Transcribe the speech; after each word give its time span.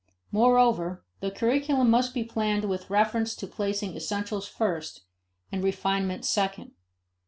Moreover, 0.31 1.03
the 1.19 1.29
curriculum 1.29 1.91
must 1.91 2.15
be 2.15 2.23
planned 2.23 2.65
with 2.65 2.89
reference 2.89 3.35
to 3.35 3.45
placing 3.45 3.95
essentials 3.95 4.47
first, 4.47 5.03
and 5.51 5.63
refinements 5.63 6.27
second. 6.27 6.71